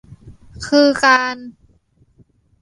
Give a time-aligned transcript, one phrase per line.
[0.67, 1.37] คือการ